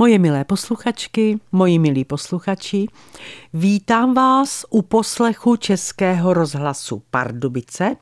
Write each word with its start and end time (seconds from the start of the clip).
Moje 0.00 0.18
milé 0.18 0.44
posluchačky, 0.44 1.38
moji 1.52 1.78
milí 1.78 2.04
posluchači, 2.04 2.86
vítám 3.54 4.14
vás 4.14 4.64
u 4.70 4.82
poslechu 4.82 5.56
Českého 5.56 6.34
rozhlasu 6.34 7.02
Pardubice 7.10 7.96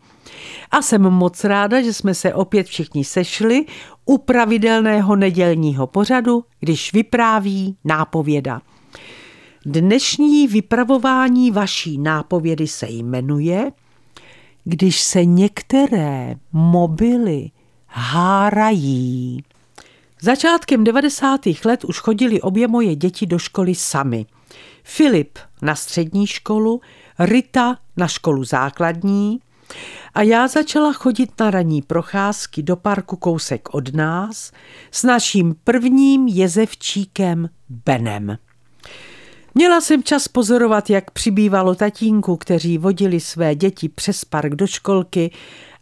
a 0.70 0.82
jsem 0.82 1.02
moc 1.02 1.44
ráda, 1.44 1.82
že 1.82 1.92
jsme 1.92 2.14
se 2.14 2.34
opět 2.34 2.66
všichni 2.66 3.04
sešli 3.04 3.64
u 4.04 4.18
pravidelného 4.18 5.16
nedělního 5.16 5.86
pořadu, 5.86 6.44
když 6.60 6.92
vypráví 6.92 7.76
nápověda. 7.84 8.60
Dnešní 9.66 10.48
vypravování 10.48 11.50
vaší 11.50 11.98
nápovědy 11.98 12.66
se 12.66 12.86
jmenuje 12.90 13.72
Když 14.64 15.00
se 15.00 15.24
některé 15.24 16.34
mobily 16.52 17.50
hárají. 17.86 19.42
Začátkem 20.26 20.84
90. 20.84 21.40
let 21.64 21.84
už 21.84 22.00
chodili 22.00 22.40
obě 22.40 22.68
moje 22.68 22.96
děti 22.96 23.26
do 23.26 23.38
školy 23.38 23.74
sami. 23.74 24.26
Filip 24.84 25.38
na 25.62 25.74
střední 25.74 26.26
školu, 26.26 26.80
Rita 27.18 27.78
na 27.96 28.08
školu 28.08 28.44
základní 28.44 29.40
a 30.14 30.22
já 30.22 30.48
začala 30.48 30.92
chodit 30.92 31.40
na 31.40 31.50
ranní 31.50 31.82
procházky 31.82 32.62
do 32.62 32.76
parku 32.76 33.16
kousek 33.16 33.74
od 33.74 33.94
nás 33.94 34.52
s 34.90 35.02
naším 35.02 35.56
prvním 35.64 36.28
jezevčíkem 36.28 37.48
Benem. 37.68 38.38
Měla 39.54 39.80
jsem 39.80 40.02
čas 40.02 40.28
pozorovat, 40.28 40.90
jak 40.90 41.10
přibývalo 41.10 41.74
tatínku, 41.74 42.36
kteří 42.36 42.78
vodili 42.78 43.20
své 43.20 43.54
děti 43.54 43.88
přes 43.88 44.24
park 44.24 44.54
do 44.54 44.66
školky 44.66 45.30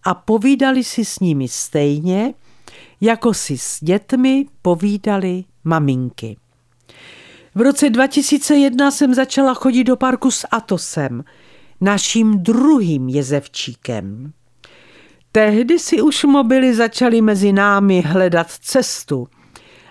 a 0.02 0.14
povídali 0.14 0.84
si 0.84 1.04
s 1.04 1.18
nimi 1.18 1.48
stejně, 1.48 2.34
jako 3.04 3.34
si 3.34 3.58
s 3.58 3.78
dětmi 3.80 4.46
povídali 4.62 5.44
maminky. 5.64 6.36
V 7.54 7.60
roce 7.60 7.90
2001 7.90 8.90
jsem 8.90 9.14
začala 9.14 9.54
chodit 9.54 9.84
do 9.84 9.96
parku 9.96 10.30
s 10.30 10.46
Atosem, 10.50 11.24
naším 11.80 12.38
druhým 12.38 13.08
jezevčíkem. 13.08 14.32
Tehdy 15.32 15.78
si 15.78 16.02
už 16.02 16.24
mobily 16.24 16.74
začaly 16.74 17.20
mezi 17.20 17.52
námi 17.52 18.00
hledat 18.00 18.50
cestu, 18.50 19.28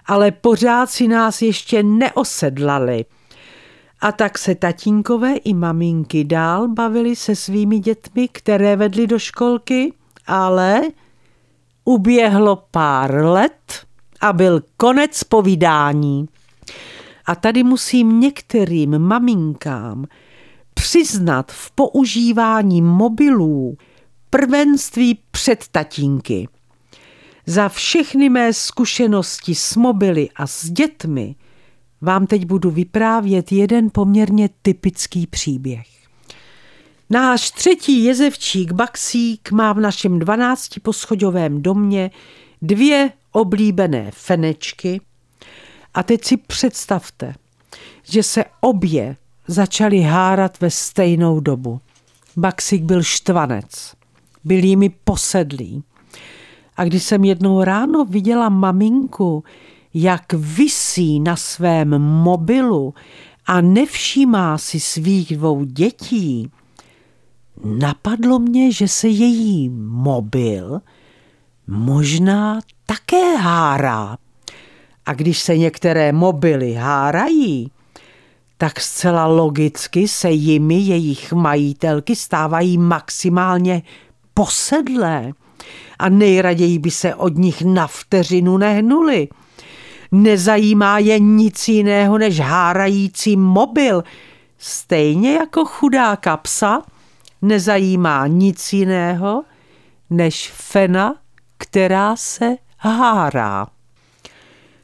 ale 0.05 0.31
pořád 0.31 0.89
si 0.89 1.07
nás 1.07 1.41
ještě 1.41 1.83
neosedlali. 1.83 3.05
A 4.01 4.11
tak 4.11 4.38
se 4.38 4.55
tatínkové 4.55 5.35
i 5.35 5.53
maminky 5.53 6.23
dál 6.23 6.67
bavili 6.67 7.16
se 7.16 7.35
svými 7.35 7.79
dětmi, 7.79 8.27
které 8.27 8.75
vedly 8.75 9.07
do 9.07 9.19
školky, 9.19 9.93
ale 10.27 10.81
Uběhlo 11.85 12.63
pár 12.71 13.15
let 13.15 13.85
a 14.21 14.33
byl 14.33 14.63
konec 14.77 15.23
povídání. 15.23 16.25
A 17.25 17.35
tady 17.35 17.63
musím 17.63 18.19
některým 18.19 18.99
maminkám 18.99 20.05
přiznat 20.73 21.51
v 21.51 21.71
používání 21.71 22.81
mobilů 22.81 23.77
prvenství 24.29 25.19
před 25.31 25.65
tatínky. 25.71 26.47
Za 27.45 27.69
všechny 27.69 28.29
mé 28.29 28.53
zkušenosti 28.53 29.55
s 29.55 29.75
mobily 29.75 30.29
a 30.35 30.47
s 30.47 30.69
dětmi 30.69 31.35
vám 32.01 32.27
teď 32.27 32.45
budu 32.45 32.71
vyprávět 32.71 33.51
jeden 33.51 33.89
poměrně 33.89 34.49
typický 34.61 35.27
příběh. 35.27 36.02
Náš 37.09 37.51
třetí 37.51 38.03
jezevčík 38.03 38.71
Baxík 38.71 39.51
má 39.51 39.73
v 39.73 39.79
našem 39.79 40.19
12 40.19 40.69
poschodovém 40.81 41.61
domě 41.61 42.11
dvě 42.61 43.11
oblíbené 43.31 44.11
fenečky 44.11 45.01
a 45.93 46.03
teď 46.03 46.23
si 46.23 46.37
představte, 46.37 47.35
že 48.03 48.23
se 48.23 48.45
obě 48.61 49.15
začaly 49.47 50.01
hárat 50.01 50.61
ve 50.61 50.71
stejnou 50.71 51.39
dobu. 51.39 51.81
Baxík 52.37 52.83
byl 52.83 53.03
štvanec, 53.03 53.93
byl 54.44 54.63
jimi 54.63 54.89
posedlý. 55.03 55.83
A 56.78 56.85
když 56.85 57.03
jsem 57.03 57.23
jednou 57.23 57.63
ráno 57.63 58.05
viděla 58.05 58.49
maminku, 58.49 59.44
jak 59.94 60.33
visí 60.33 61.19
na 61.19 61.35
svém 61.35 61.89
mobilu 61.99 62.94
a 63.45 63.61
nevšímá 63.61 64.57
si 64.57 64.79
svých 64.79 65.38
dvou 65.38 65.63
dětí, 65.63 66.51
napadlo 67.64 68.40
mě, 68.40 68.72
že 68.72 68.88
se 68.88 69.08
její 69.08 69.69
mobil 69.80 70.81
možná 71.68 72.59
také 72.86 73.36
hárá. 73.36 74.18
A 75.06 75.14
když 75.14 75.40
se 75.40 75.58
některé 75.58 76.12
mobily 76.12 76.74
hárají, 76.74 77.72
tak 78.58 78.80
zcela 78.80 79.25
logicky 79.25 80.08
se 80.08 80.31
jimi 80.31 80.75
jejich 80.75 81.34
majitelky 81.34 82.16
stávají 82.16 82.78
maximálně 82.78 83.81
posedlé 84.34 85.31
a 86.00 86.09
nejraději 86.09 86.80
by 86.80 86.91
se 86.91 87.16
od 87.16 87.38
nich 87.38 87.62
na 87.62 87.88
vteřinu 87.88 88.58
nehnuli. 88.58 89.28
Nezajímá 90.12 91.00
je 91.00 91.20
nic 91.20 91.68
jiného 91.68 92.18
než 92.18 92.40
hárající 92.40 93.38
mobil, 93.38 94.03
stejně 94.58 95.34
jako 95.34 95.66
chudáka 95.66 96.38
psa, 96.38 96.81
nezajímá 97.43 98.27
nic 98.27 98.73
jiného 98.73 99.43
než 100.09 100.51
fena, 100.51 101.15
která 101.57 102.15
se 102.15 102.55
hárá. 102.77 103.67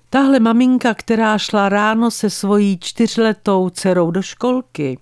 Tahle 0.09 0.39
maminka, 0.39 0.93
která 0.93 1.37
šla 1.37 1.69
ráno 1.69 2.11
se 2.11 2.29
svojí 2.29 2.79
čtyřletou 2.79 3.69
dcerou 3.69 4.11
do 4.11 4.21
školky 4.21 4.99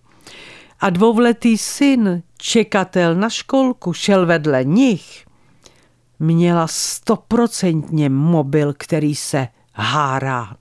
a 0.80 0.90
dvouletý 0.90 1.58
syn, 1.58 2.24
čekatel 2.38 3.16
na 3.16 3.30
školku, 3.30 3.94
šel 3.94 4.26
vedle 4.26 4.64
nich, 4.64 5.26
měla 6.20 6.68
stoprocentně 6.68 8.10
mobil, 8.10 8.74
který 8.78 9.16
se 9.16 9.48
hárá. 9.74 10.56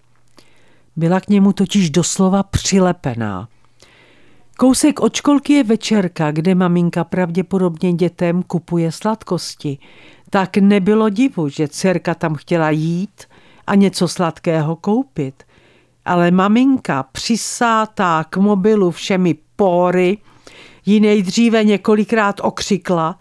Byla 0.97 1.21
k 1.21 1.29
němu 1.29 1.53
totiž 1.53 1.91
doslova 1.91 2.43
přilepená. 2.43 3.49
Kousek 4.59 5.01
od 5.01 5.15
školky 5.15 5.53
je 5.53 5.65
večerka, 5.65 6.31
kde 6.31 6.55
maminka 6.55 7.05
pravděpodobně 7.05 7.93
dětem 7.93 8.43
kupuje 8.43 8.93
sladkosti. 8.93 9.79
Tak 10.31 10.57
nebylo 10.57 11.09
divu, 11.09 11.49
že 11.49 11.69
dcerka 11.69 12.15
tam 12.15 12.35
chtěla 12.35 12.71
jít 12.71 13.25
a 13.67 13.75
něco 13.75 14.09
sladkého 14.09 14.77
koupit. 14.77 15.43
Ale 16.05 16.31
maminka, 16.31 17.03
přisátá 17.03 18.25
k 18.31 18.37
mobilu 18.37 18.91
všemi 18.91 19.35
pory, 19.57 20.19
ji 20.87 21.01
nejdříve 21.01 21.65
několikrát 21.65 22.41
okřikla 22.43 23.19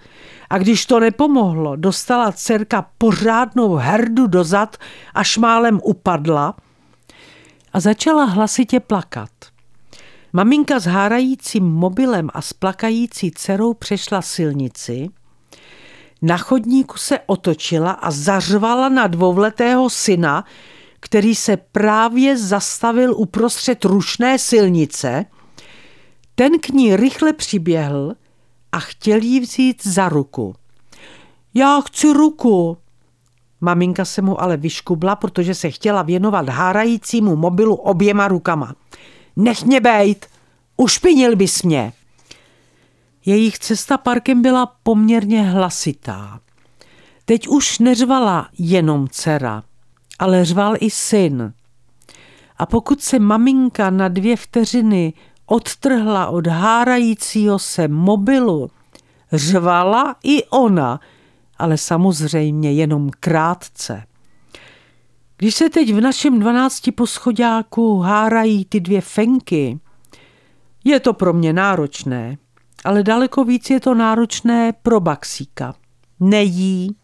a 0.50 0.57
když 0.57 0.85
to 0.85 1.00
nepomohlo, 1.00 1.75
dostala 1.75 2.31
dcerka 2.31 2.90
pořádnou 2.97 3.75
herdu 3.75 4.28
dozad 4.28 4.78
a 5.13 5.23
šmálem 5.23 5.79
upadla 5.84 6.56
a 7.73 7.79
začala 7.79 8.23
hlasitě 8.23 8.79
plakat. 8.79 9.54
Maminka 10.35 10.79
s 10.79 10.85
hárajícím 10.85 11.63
mobilem 11.63 12.29
a 12.34 12.41
splakající 12.41 13.31
dcerou 13.31 13.73
přešla 13.73 14.22
silnici, 14.22 15.09
na 16.22 16.38
chodníku 16.38 16.97
se 16.97 17.19
otočila 17.25 17.91
a 17.91 18.12
zařvala 18.12 18.90
na 18.90 19.07
dvouletého 19.07 19.90
syna, 19.90 20.44
který 21.00 21.35
se 21.35 21.57
právě 21.57 22.38
zastavil 22.38 23.13
uprostřed 23.18 23.85
rušné 23.85 24.40
silnice. 24.40 25.25
Ten 26.35 26.59
k 26.59 26.69
ní 26.69 26.96
rychle 26.96 27.34
přiběhl 27.34 28.13
a 28.72 28.79
chtěl 28.79 29.22
jí 29.22 29.40
vzít 29.40 29.88
za 29.88 30.09
ruku. 30.09 30.56
Já 31.53 31.81
chci 31.81 32.13
ruku. 32.13 32.78
Maminka 33.62 34.06
se 34.06 34.22
mu 34.22 34.41
ale 34.41 34.57
vyškubla, 34.57 35.16
protože 35.16 35.56
se 35.56 35.72
chtěla 35.72 36.02
věnovat 36.02 36.50
hárajícímu 36.50 37.35
mobilu 37.35 37.75
oběma 37.75 38.28
rukama. 38.28 38.76
Nech 39.35 39.64
mě 39.64 39.79
bejt, 39.79 40.26
ušpinil 40.78 41.35
bys 41.35 41.64
mě. 41.64 41.93
Jejich 43.26 43.59
cesta 43.59 43.97
parkem 43.97 44.41
byla 44.41 44.66
poměrně 44.84 45.43
hlasitá. 45.43 46.40
Teď 47.26 47.47
už 47.47 47.79
neřvala 47.79 48.49
jenom 48.58 49.08
dcera, 49.08 49.64
ale 50.20 50.46
řval 50.46 50.76
i 50.79 50.90
syn. 50.90 51.53
A 52.58 52.66
pokud 52.66 53.02
se 53.02 53.20
maminka 53.20 53.90
na 53.90 54.08
dvě 54.08 54.37
vteřiny 54.37 55.14
odtrhla 55.46 56.28
od 56.28 56.47
hárajícího 56.47 57.59
se 57.59 57.88
mobilu, 57.88 58.72
řvala 59.34 60.16
i 60.23 60.43
ona, 60.43 60.99
ale 61.58 61.78
samozřejmě 61.78 62.73
jenom 62.73 63.09
krátce. 63.20 64.03
Když 65.45 65.55
se 65.55 65.69
teď 65.69 65.93
v 65.93 66.01
našem 66.01 66.39
dvanácti 66.39 66.91
poschodáku 66.91 67.99
hárají 67.99 68.65
ty 68.65 68.79
dvě 68.79 69.01
fenky, 69.01 69.79
je 70.83 70.99
to 70.99 71.13
pro 71.13 71.33
mě 71.33 71.53
náročné, 71.53 72.37
ale 72.85 73.03
daleko 73.03 73.43
víc 73.43 73.69
je 73.69 73.79
to 73.79 73.93
náročné 73.93 74.73
pro 74.81 74.99
Baxíka. 74.99 75.75
Nejí, 76.19 76.95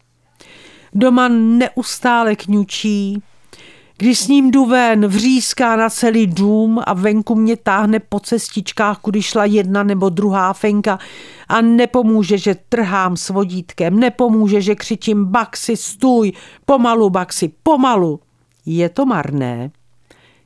doma 0.94 1.28
neustále 1.28 2.36
kňučí, 2.36 3.22
Když 3.98 4.18
s 4.18 4.28
ním 4.28 4.50
jdu 4.50 4.66
ven, 4.66 5.06
vříská 5.06 5.76
na 5.76 5.90
celý 5.90 6.26
dům 6.26 6.80
a 6.86 6.94
venku 6.94 7.34
mě 7.34 7.56
táhne 7.56 8.00
po 8.00 8.20
cestičkách, 8.20 8.98
kudy 8.98 9.22
šla 9.22 9.44
jedna 9.44 9.82
nebo 9.82 10.08
druhá 10.08 10.52
fenka 10.52 10.98
a 11.48 11.60
nepomůže, 11.60 12.38
že 12.38 12.56
trhám 12.68 13.16
s 13.16 13.28
vodítkem, 13.28 14.00
nepomůže, 14.00 14.60
že 14.60 14.74
křičím 14.74 15.24
Baxi, 15.24 15.76
stůj, 15.76 16.32
pomalu, 16.64 17.10
Baxi, 17.10 17.52
pomalu. 17.62 18.20
Je 18.66 18.88
to 18.88 19.06
marné, 19.06 19.70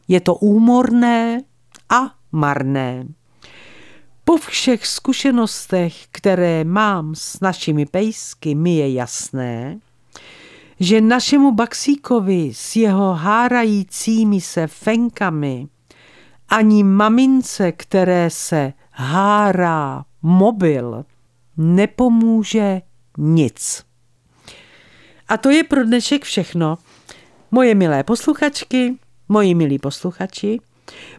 je 0.08 0.20
to 0.20 0.34
úmorné 0.34 1.42
a 1.88 2.14
marné. 2.32 3.06
Po 4.24 4.36
všech 4.36 4.86
zkušenostech, 4.86 6.06
které 6.10 6.64
mám 6.64 7.14
s 7.14 7.40
našimi 7.40 7.86
pejsky, 7.86 8.54
mi 8.54 8.76
je 8.76 8.92
jasné, 8.92 9.78
že 10.80 11.00
našemu 11.00 11.52
Baxíkovi 11.52 12.50
s 12.54 12.76
jeho 12.76 13.14
hárajícími 13.14 14.40
se 14.40 14.66
fenkami 14.66 15.68
ani 16.48 16.82
mamince, 16.82 17.72
které 17.72 18.30
se 18.30 18.72
hárá 18.90 20.04
mobil, 20.22 21.04
nepomůže 21.56 22.82
nic. 23.18 23.84
A 25.28 25.36
to 25.36 25.50
je 25.50 25.64
pro 25.64 25.84
dnešek 25.84 26.24
všechno. 26.24 26.78
Moje 27.50 27.74
milé 27.74 28.04
posluchačky, 28.04 28.94
moji 29.28 29.54
milí 29.54 29.78
posluchači, 29.78 30.60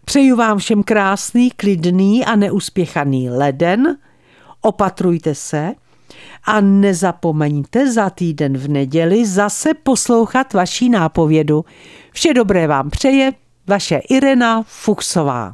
přeju 0.05 0.35
vám 0.35 0.57
všem 0.57 0.83
krásný, 0.83 1.51
klidný 1.51 2.25
a 2.25 2.35
neuspěchaný 2.35 3.29
leden. 3.29 3.97
Opatrujte 4.61 5.35
se, 5.35 5.73
a 6.43 6.61
nezapomeňte 6.61 7.91
za 7.91 8.09
týden 8.09 8.57
v 8.57 8.67
neděli 8.67 9.25
zase 9.25 9.73
poslouchat 9.73 10.53
vaší 10.53 10.89
nápovědu. 10.89 11.65
Vše 12.11 12.33
dobré 12.33 12.67
vám 12.67 12.89
přeje 12.89 13.31
vaše 13.67 13.95
Irena 14.09 14.63
Fuchsová. 14.63 15.45